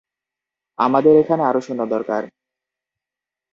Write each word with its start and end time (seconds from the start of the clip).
আমাদের 0.79 1.13
এখানে 1.17 1.43
আরো 1.45 1.59
সৈন্য 1.61 1.81
দরকার! 1.87 2.21